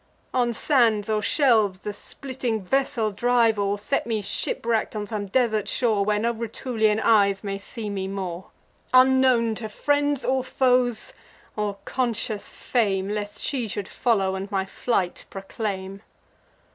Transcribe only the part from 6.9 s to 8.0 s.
eyes may see